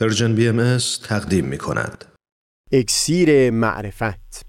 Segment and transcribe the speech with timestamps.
[0.00, 0.78] Persian BMS
[1.08, 2.04] تقدیم می کند.
[2.72, 4.46] اکسیر معرفت.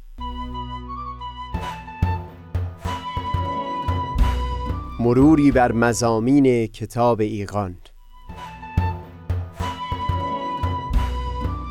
[4.99, 7.77] مروری بر مضامین کتاب ایقان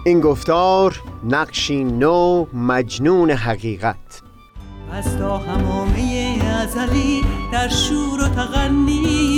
[0.06, 4.22] این گفتار نقشی نو مجنون حقیقت.
[4.92, 7.22] از تا حمامه ازلی
[7.52, 9.37] در شور و تغنیست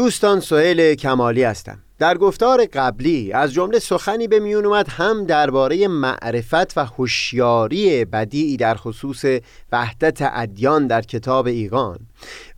[0.00, 1.78] دوستان سهیل کمالی هستم.
[1.98, 8.56] در گفتار قبلی از جمله سخنی به میون اومد هم درباره معرفت و هوشیاری بدیعی
[8.56, 9.24] در خصوص
[9.72, 11.98] وحدت ادیان در کتاب ایقان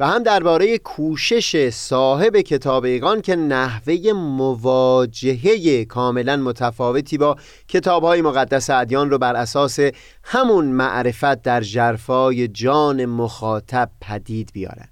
[0.01, 7.37] و هم درباره کوشش صاحب کتاب ایقان که نحوه مواجهه کاملا متفاوتی با
[7.69, 9.79] کتابهای مقدس ادیان رو بر اساس
[10.25, 14.92] همون معرفت در جرفای جان مخاطب پدید بیارن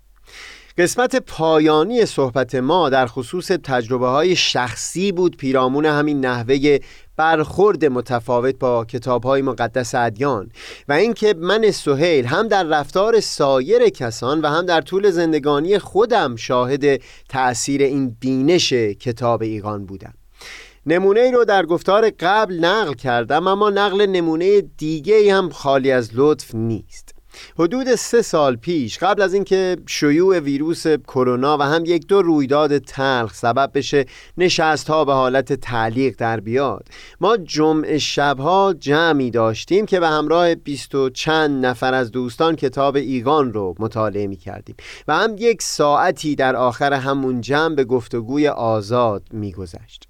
[0.79, 5.37] قسمت پایانی صحبت ما در خصوص تجربه های شخصی بود.
[5.37, 6.79] پیرامون همین نحوه
[7.17, 10.53] برخورد متفاوت با کتاب های مقدس ادیان
[10.89, 16.37] و اینکه من سهیل هم در رفتار سایر کسان و هم در طول زندگانی خودم
[16.37, 20.15] شاهد تأثیر این بینش کتاب ایقان بودم.
[20.87, 26.11] نمونه ای رو در گفتار قبل نقل کردم اما نقل نمونه دیگه هم خالی از
[26.15, 27.20] لطف نیست.
[27.59, 32.79] حدود سه سال پیش قبل از اینکه شیوع ویروس کرونا و هم یک دو رویداد
[32.79, 34.07] تلخ سبب بشه
[34.39, 36.89] نشست ها به حالت تعلیق در بیاد
[37.21, 42.97] ما جمعه شبها جمعی داشتیم که به همراه بیست و چند نفر از دوستان کتاب
[42.97, 44.77] ایگان رو مطالعه می کردیم
[45.09, 50.09] و هم یک ساعتی در آخر همون جمع به گفتگوی آزاد می گذشت.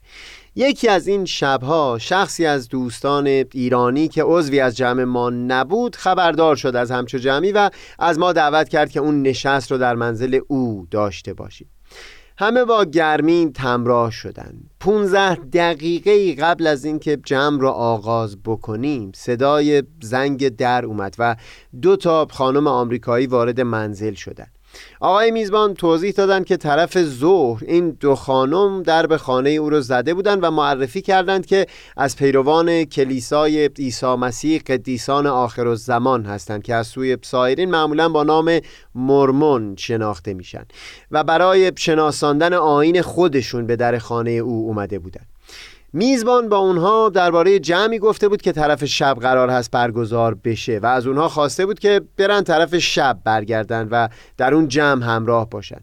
[0.55, 6.57] یکی از این شبها شخصی از دوستان ایرانی که عضوی از جمع ما نبود خبردار
[6.57, 10.41] شد از همچو جمعی و از ما دعوت کرد که اون نشست رو در منزل
[10.49, 11.71] او داشته باشیم.
[12.39, 14.61] همه با گرمی تمراه شدن.
[14.81, 21.37] 15 دقیقه قبل از اینکه جمع را آغاز بکنیم صدای زنگ در اومد و
[21.83, 24.60] دو تا خانم آمریکایی وارد منزل شدند
[25.01, 29.81] آقای میزبان توضیح دادند که طرف ظهر این دو خانم در به خانه او رو
[29.81, 31.67] زده بودند و معرفی کردند که
[31.97, 38.09] از پیروان کلیسای عیسی مسیح قدیسان آخر و زمان هستند که از سوی سایرین معمولا
[38.09, 38.61] با نام
[38.95, 40.65] مرمون شناخته میشن
[41.11, 45.27] و برای شناساندن آین خودشون به در خانه او اومده بودند
[45.93, 50.87] میزبان با اونها درباره جمعی گفته بود که طرف شب قرار هست برگزار بشه و
[50.87, 55.81] از اونها خواسته بود که برن طرف شب برگردن و در اون جمع همراه باشن.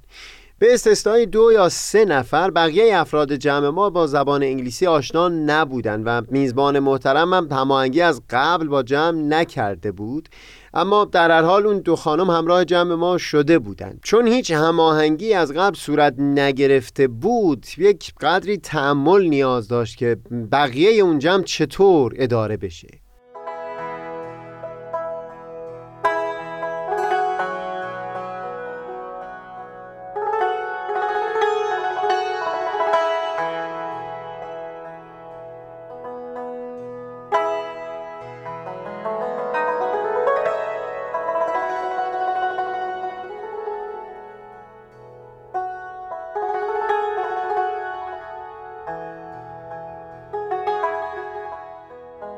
[0.60, 6.04] به استثنای دو یا سه نفر بقیه افراد جمع ما با زبان انگلیسی آشنا نبودند
[6.06, 10.30] و میزبان محترم هم هماهنگی از قبل با جمع نکرده بود.
[10.74, 15.34] اما در هر حال اون دو خانم همراه جمع ما شده بودند چون هیچ هماهنگی
[15.34, 20.18] از قبل صورت نگرفته بود یک قدری تعمل نیاز داشت که
[20.52, 23.07] بقیه اون جمع چطور اداره بشه.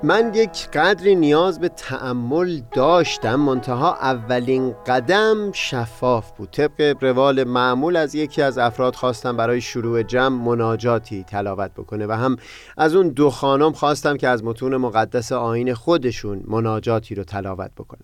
[0.10, 6.50] من یک قدری نیاز به تعمل داشتم منتها اولین قدم شفاف بود.
[6.52, 12.12] طبق روال معمول از یکی از افراد خواستم برای شروع جمع مناجاتی تلاوت بکنه و
[12.12, 12.38] هم
[12.78, 18.04] از اون دو خانم خواستم که از متون مقدس آین خودشون مناجاتی رو تلاوت بکنه.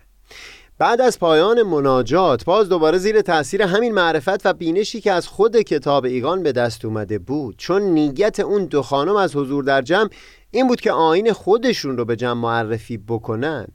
[0.78, 5.58] بعد از پایان مناجات باز دوباره زیر تاثیر همین معرفت و بینشی که از خود
[5.58, 10.10] کتاب ایگان به دست اومده بود چون نیت اون دو خانم از حضور در جمع
[10.56, 13.68] این بود که آین خودشون رو به جمع معرفی بکنن.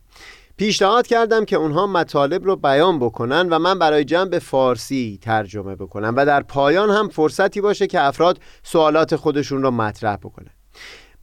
[0.56, 5.76] پیشنهاد کردم که اونها مطالب رو بیان بکنن و من برای جمع به فارسی ترجمه
[5.76, 10.50] بکنم و در پایان هم فرصتی باشه که افراد سوالات خودشون رو مطرح بکنن.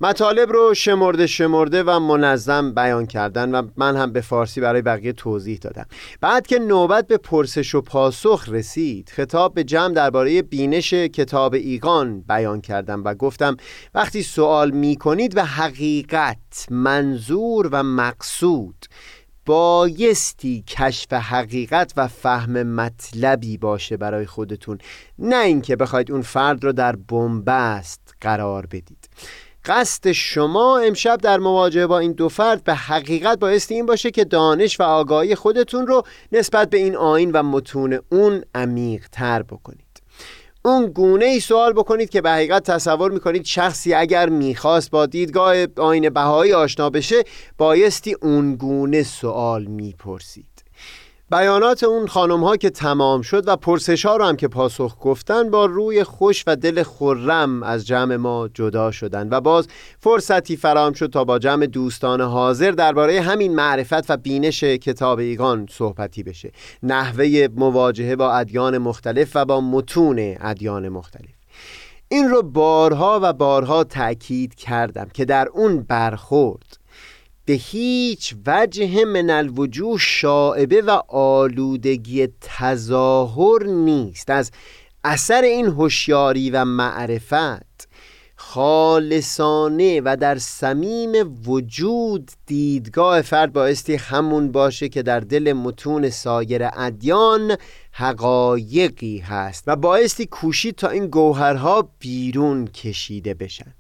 [0.02, 5.14] مطالب رو شمرده شمرده و منظم بیان کردن و من هم به فارسی برای بقیه
[5.14, 5.86] توضیح دادم.
[6.22, 12.22] بعد که نوبت به پرسش و پاسخ رسید خطاب به جمع درباره بینش کتاب ایگان
[12.22, 13.58] بیان کردم و گفتم
[13.94, 18.86] وقتی سوال می کنید و حقیقت منظور و مقصود
[19.46, 24.78] بایستی کشف حقیقت و فهم مطلبی باشه برای خودتون
[25.20, 29.10] نه اینکه بخواید اون فرد رو در بنبست قرار بدید.
[29.66, 34.26] قصد شما امشب در مواجهه با این دو فرد به حقیقت بایستی این باشه که
[34.26, 39.88] دانش و آگاهی خودتون رو نسبت به این آین و متون اون عمیق تر بکنید.
[40.66, 45.56] اون گونه ای سوال بکنید که به حقیقت تصور می‌کنید شخصی اگر می‌خواست با دیدگاه
[45.78, 47.24] آین بهایی آشنا بشه
[47.58, 50.57] بایستی اون گونه سوال می‌پرسید.
[51.32, 55.50] بیانات اون خانم ها که تمام شد و پرسش ها رو هم که پاسخ گفتن
[55.50, 59.68] با روی خوش و دل خرم از جمع ما جدا شدن و باز
[60.00, 65.68] فرصتی فراهم شد تا با جمع دوستان حاضر درباره همین معرفت و بینش کتاب ایگان
[65.72, 66.52] صحبتی بشه.
[66.84, 71.30] نحوه مواجهه با ادیان مختلف و با متون ادیان مختلف.
[72.10, 76.77] این رو بارها و بارها تأکید کردم که در اون برخورد
[77.48, 84.30] به هیچ وجه من الوجوه شاعبه و آلودگی تظاهر نیست.
[84.30, 84.52] از
[85.04, 87.88] اثر این هوشیاری و معرفت
[88.36, 91.12] خالصانه و در صمیم
[91.46, 97.58] وجود دیدگاه فرد بایستی همون باشه که در دل متون سایر ادیان
[97.92, 103.74] حقایقی هست و بایستی کوشید تا این گوهرها بیرون کشیده بشن.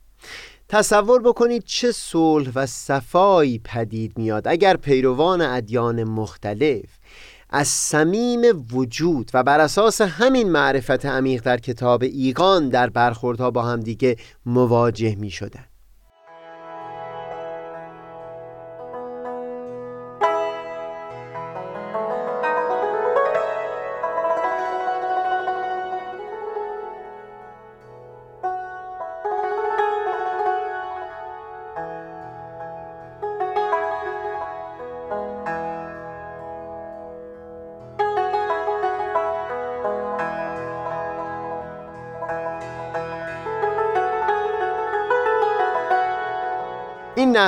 [0.70, 6.90] تصور بکنید چه صلح و صفایی پدید میاد اگر پیروان ادیان مختلف
[7.50, 8.42] از صمیم
[8.74, 14.16] وجود و بر اساس همین معرفت عمیق در کتاب ایقان در برخوردها با همدیگه
[14.46, 15.66] مواجه می شدن.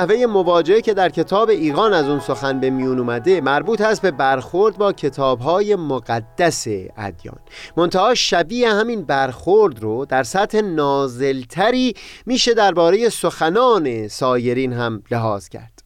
[0.00, 4.10] نحوه مواجهه که در کتاب ایقان از اون سخن به میون اومده مربوط هست به
[4.10, 6.66] برخورد با کتابهای مقدس
[6.96, 7.38] ادیان.
[7.76, 11.94] منتها شبیه همین برخورد رو در سطح نازلتری
[12.26, 15.82] میشه درباره سخنان سایرین هم لحاظ کرد.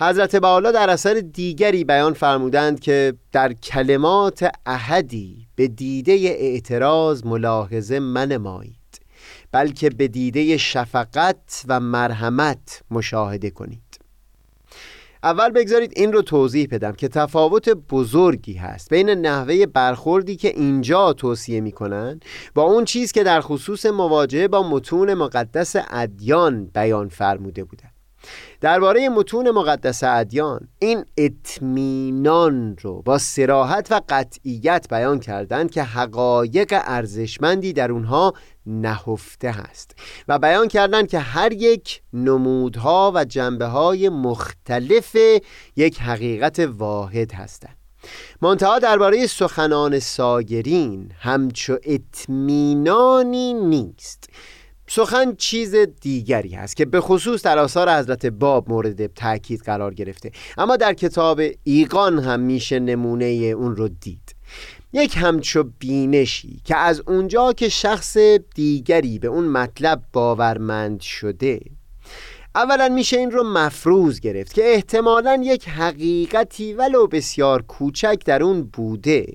[0.00, 7.98] حضرت بالا در اثر دیگری بیان فرمودند که در کلمات احدی به دیده اعتراض ملاحظه
[7.98, 8.83] منمایید
[9.54, 14.00] بلکه به دیده شفقت و مرحمت مشاهده کنید.
[15.22, 21.12] اول بگذارید این رو توضیح بدم که تفاوت بزرگی هست بین نحوه برخوردی که اینجا
[21.12, 22.20] توصیه می‌کنن
[22.54, 27.90] با اون چیز که در خصوص مواجهه با متون مقدس ادیان بیان فرموده بودن
[28.60, 36.80] درباره متون مقدس ادیان این اطمینان رو با سراحت و قطعیت بیان کردند که حقایق
[36.84, 38.34] ارزشمندی در اونها
[38.66, 39.96] نهفته هست
[40.28, 45.16] و بیان کردند که هر یک نمودها و جنبه های مختلف
[45.76, 47.76] یک حقیقت واحد هستند.
[48.42, 54.30] منتها درباره سخنان ساگرین همچو اطمینانی نیست.
[54.86, 60.30] سخن چیز دیگری هست که به خصوص در آثار حضرت باب مورد تاکید قرار گرفته.
[60.58, 64.33] اما در کتاب ایقان هم میشه نمونه اون رو دید.
[64.96, 68.16] یک همچو بینشی که از اونجا که شخص
[68.54, 71.60] دیگری به اون مطلب باورمند شده.
[72.54, 78.62] اولا میشه این رو مفروض گرفت که احتمالا یک حقیقتی ولو بسیار کوچک در اون
[78.62, 79.26] بوده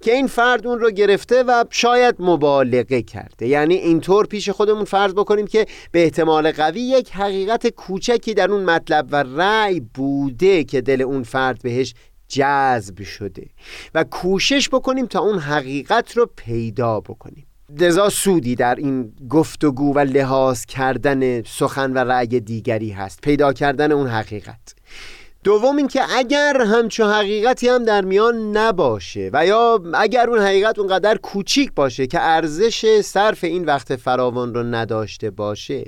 [0.00, 3.46] که این فرد اون رو گرفته و شاید مبالغه کرده.
[3.46, 8.64] یعنی اینطور پیش خودمون فرض بکنیم که به احتمال قوی یک حقیقت کوچکی در اون
[8.64, 11.94] مطلب و رأی بوده که دل اون فرد بهش
[12.28, 13.46] جذب شده
[13.94, 17.46] و کوشش بکنیم تا اون حقیقت رو پیدا بکنیم.
[17.80, 23.92] لذا سودی در این گفتگو و لحاظ کردن سخن و رأی دیگری هست پیدا کردن
[23.92, 24.74] اون حقیقت.
[25.44, 31.16] دوم اینکه اگر همچو حقیقتی هم در میان نباشه و یا اگر اون حقیقت اونقدر
[31.16, 35.84] کوچیک باشه که ارزش صرف این وقت فراوان رو نداشته باشه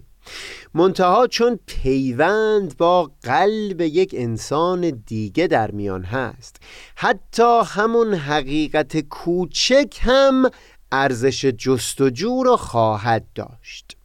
[0.74, 6.56] منتها چون پیوند با قلب یک انسان دیگه در میان هست.
[6.96, 10.50] حتی همون حقیقت کوچک هم
[10.92, 13.97] ارزش جستجو را خواهد داشت.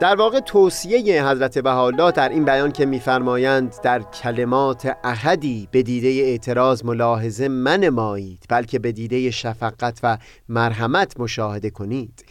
[0.00, 6.08] در واقع توصیه حضرت بهاءالله در این بیان که میفرمایند در کلمات احدی به دیده
[6.08, 12.24] اعتراض ملاحظه منمایید بلکه به دیده شفقت و مرحمت مشاهده کنید.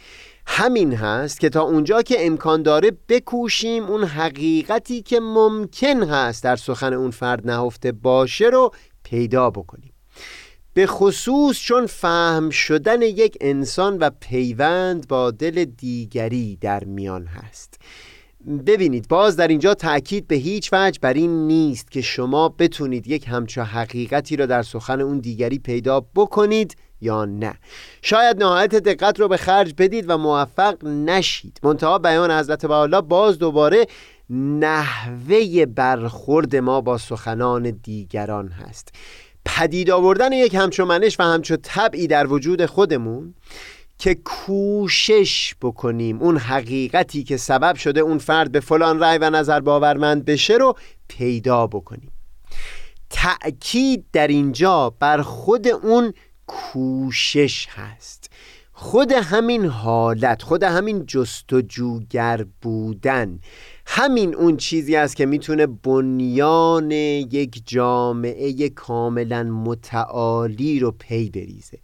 [0.46, 6.56] همین هست که تا اونجا که امکان داره بکوشیم اون حقیقتی که ممکن هست در
[6.56, 8.70] سخن اون فرد نهفته باشه رو
[9.04, 9.92] پیدا بکنیم.
[10.78, 17.80] به خصوص چون فهم شدن یک انسان و پیوند با دل دیگری در میان هست.
[18.66, 23.28] ببینید باز در اینجا تاکید به هیچ وجه بر این نیست که شما بتونید یک
[23.28, 27.54] همچو حقیقتی را در سخن اون دیگری پیدا بکنید یا نه.
[28.02, 31.60] شاید نهایت دقت رو به خرج بدید و موفق نشید.
[31.62, 33.86] منتها بیان حضرت الله باز دوباره
[34.30, 38.92] نحوه برخورد ما با سخنان دیگران هست.
[39.44, 43.34] پدید آوردن یک همچو منش و همچو طبعی در وجود خودمون
[43.98, 49.60] که کوشش بکنیم اون حقیقتی که سبب شده اون فرد به فلان رأی و نظر
[49.60, 50.74] باورمند بشه رو
[51.08, 52.12] پیدا بکنیم.
[53.10, 56.12] تأکید در اینجا بر خود اون
[56.46, 58.30] کوشش هست.
[58.72, 63.40] خود همین حالت خود همین جستجوگر بودن
[63.90, 71.78] همین اون چیزی است که می‌تونه بنیان یک جامعه کاملا متعالی رو پی بریزه.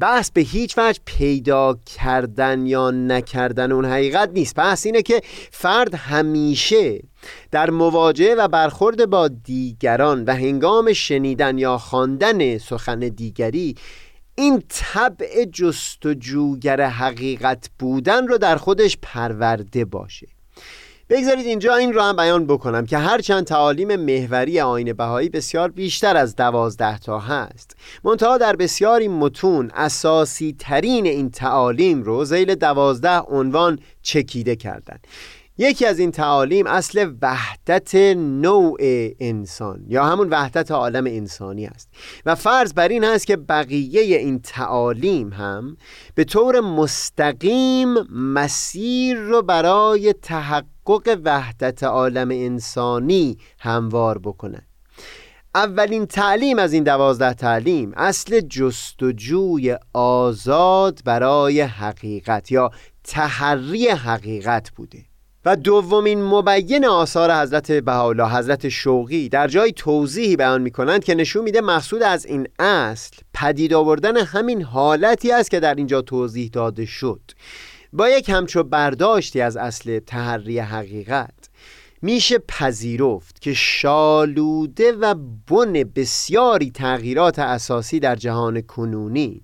[0.00, 4.54] بحث به هیچ وجه پیدا کردن یا نکردن اون حقیقت نیست.
[4.54, 7.02] بحث اینه که فرد همیشه
[7.50, 13.74] در مواجهه و برخورد با دیگران و هنگام شنیدن یا خواندن سخن دیگری
[14.34, 20.35] این طبع جستجوگر حقیقت بودن رو در خودش پرورده باشه.
[21.10, 26.16] بگذارید اینجا این رو هم بیان بکنم که هرچند تعالیم محوری آین بهایی بسیار بیشتر
[26.16, 27.76] از دوازده تا هست.
[28.04, 34.98] منتها در بسیاری متون اساسی ترین این تعالیم رو زیل دوازده عنوان چکیده کردن.
[35.58, 38.76] یکی از این تعالیم اصل وحدت نوع
[39.20, 41.88] انسان یا همون وحدت عالم انسانی است.
[42.26, 45.76] و فرض بر این هست که بقیه این تعالیم هم
[46.14, 50.75] به طور مستقیم مسیر رو برای تحقق
[51.24, 54.66] وحدت عالم انسانی هموار بکنند
[55.54, 62.70] اولین تعلیم از این دوازده تعلیم اصل جستجوی آزاد برای حقیقت یا
[63.04, 65.04] تحری حقیقت بوده.
[65.44, 71.14] و دومین مبین آثار حضرت بهاءالله حضرت شوقی در جای توضیحی بیان می کنند که
[71.14, 76.50] نشون میده مقصود از این اصل پدید آوردن همین حالتی است که در اینجا توضیح
[76.52, 77.20] داده شد.
[77.96, 81.34] با یک همچو برداشتی از اصل تحری حقیقت
[82.02, 85.14] میشه پذیرفت که شالوده و
[85.46, 89.42] بن بسیاری تغییرات اساسی در جهان کنونی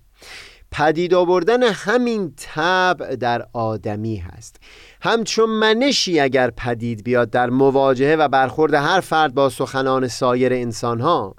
[0.72, 4.56] پدید آوردن همین طبع در آدمی هست.
[5.04, 11.34] همچون منشی اگر پدید بیاد در مواجهه و برخورد هر فرد با سخنان سایر انسانها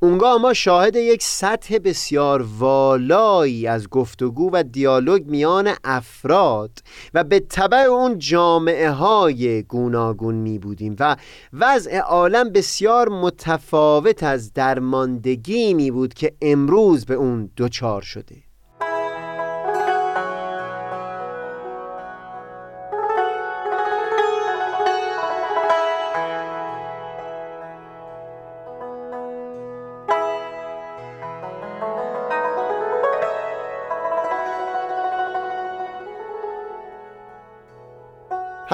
[0.00, 6.70] اونگاه ما شاهد یک سطح بسیار والایی از گفتگو و دیالوگ میان افراد
[7.14, 11.16] و به طبع اون جامعه های گوناگون می بودیم و
[11.52, 18.47] وضع عالم بسیار متفاوت از درماندگی می بود که امروز به اون دچار شده.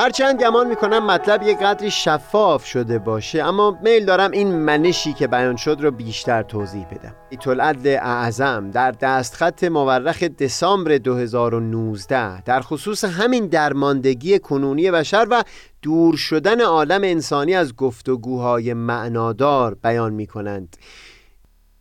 [0.04, 5.26] هرچند گمان می‌کنم مطلب یک قدری شفاف شده باشه اما میل دارم این منشی که
[5.26, 7.14] بیان شد رو بیشتر توضیح بدم.
[7.30, 15.42] ایتولعدل اعظم در دستخط مورخ دسامبر 2019 در خصوص همین درماندگی کنونی بشر و
[15.82, 20.76] دور شدن عالم انسانی از گفتگوهای معنادار بیان می‌کنند.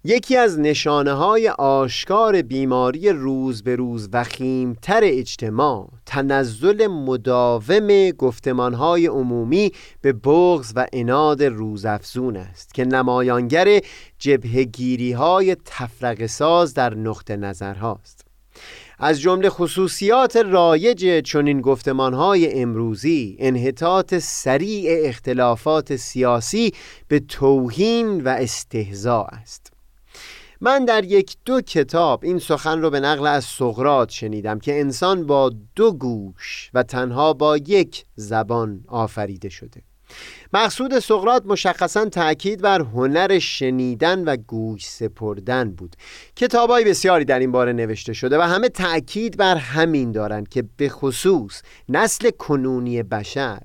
[0.06, 9.08] یکی از نشانه های آشکار بیماری روز به روز وخیمتر اجتماع تنزل مداوم گفتمان های
[9.08, 13.80] عمومی به بغض و اناد روزافزون است که نمایانگر
[14.20, 18.26] جبهگیری های تفرق ساز در نقطه نظر هاست
[19.00, 26.74] از جمله خصوصیات رایج چنین گفتمانهای امروزی انحطاط سریع اختلافات سیاسی
[27.08, 29.73] به توهین و استهزاء است.
[30.66, 35.26] من در یک دو کتاب این سخن رو به نقل از سقرات شنیدم که انسان
[35.26, 39.82] با دو گوش و تنها با یک زبان آفریده شده.
[40.54, 45.96] مقصود سقرات مشخصا تاکید بر هنر شنیدن و گوش سپردن بود.
[46.36, 50.90] کتابای بسیاری در این باره نوشته شده و همه تاکید بر همین دارند که به
[50.90, 53.62] خصوص نسل کنونی بشر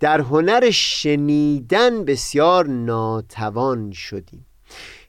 [0.00, 4.45] در هنر شنیدن بسیار ناتوان شدیم.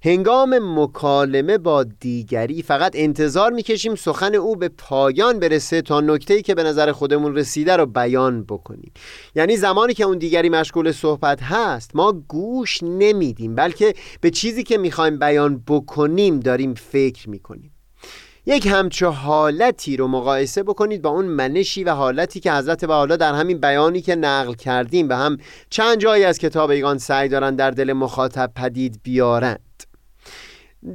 [0.08, 6.56] هنگام مکالمه با دیگری فقط انتظار می‌کشیم سخن او به پایان برسه تا نکته‌ای که
[6.56, 8.92] به نظر خودمون رسیده رو بیان بکنیم.
[9.36, 14.78] یعنی زمانی که اون دیگری مشغول صحبت هست ما گوش نمیدیم بلکه به چیزی که
[14.78, 17.72] می‌خوایم بیان بکنیم داریم فکر می‌کنیم.
[18.46, 23.34] یک همچو حالتی رو مقایسه بکنید با اون منشی و حالتی که حضرت حالا در
[23.34, 25.08] همین بیانی که نقل کردیم.
[25.08, 25.38] به هم
[25.70, 29.67] چند جایی از کتاب ایگان سعی دارن در دل مخاطب پدید بیارند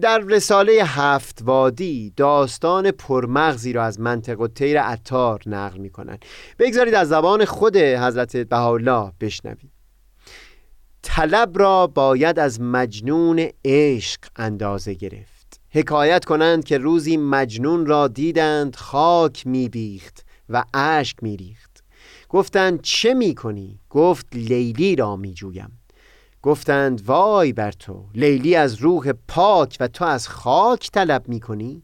[0.01, 6.25] در رساله هفت وادی داستان پرمغزی را از منطق و تیر عطار نقل می کنند
[6.59, 9.73] بگذارید از زبان خود حضرت بهاءالله بشنوید
[11.03, 15.61] طلب را باید از مجنون عشق اندازه گرفت.
[15.71, 21.85] حکایت کنند که روزی مجنون را دیدند خاک بیخت و اشک ریخت
[22.29, 25.82] گفتند چه می کنی؟ گفت لیلی را می جویم
[26.43, 31.83] گفتند وای بر تو لیلی از روح پاک و تو از خاک طلب می کنی؟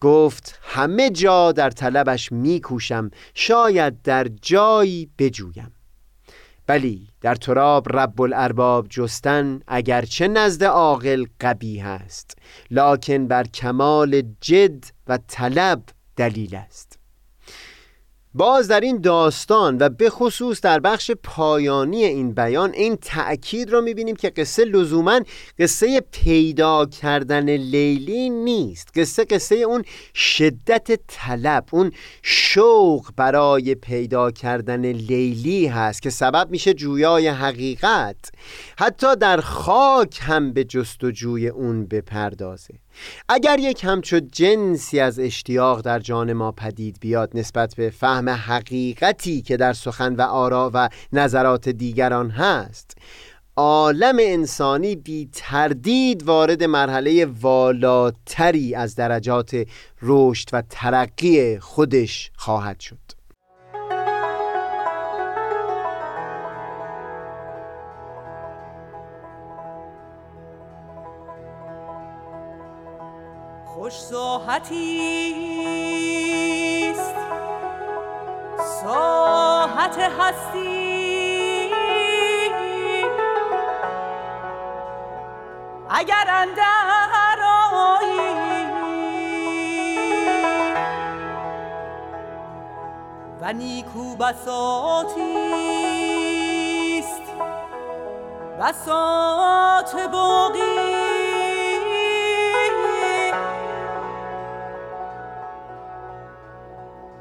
[0.00, 5.72] گفت همه جا در طلبش می کوشم شاید در جایی بجویم
[6.66, 12.38] بلی در تراب رب الارباب جستن اگرچه نزد عاقل قبیه است
[12.70, 15.82] لکن بر کمال جد و طلب
[16.16, 16.97] دلیل است
[18.38, 23.80] باز در این داستان و به خصوص در بخش پایانی این بیان این تأکید رو
[23.80, 25.20] می‌بینیم که قصه لزوما
[25.58, 28.88] قصه پیدا کردن لیلی نیست.
[28.94, 36.74] قصه قصه اون شدت طلب اون شوق برای پیدا کردن لیلی هست که سبب میشه
[36.74, 38.16] جویای حقیقت.
[38.78, 42.74] حتی در خاک هم به جستجوی اون بپردازه.
[43.28, 49.42] اگر یک همچو جنسی از اشتیاق در جان ما پدید بیاد نسبت به فهم حقیقتی
[49.42, 52.96] که در سخن و آرا و نظرات دیگران هست
[53.56, 59.66] عالم انسانی بی تردید وارد مرحله والاتری از درجات
[60.02, 63.07] رشد و ترقی خودش خواهد شد.
[74.58, 74.94] ساحتی
[76.90, 77.14] است.
[78.84, 81.70] ساحت هستی.
[85.90, 87.38] اگر اندر
[93.40, 95.22] و نیکو بساتی
[96.98, 97.22] است.
[98.60, 100.97] بساط باقی.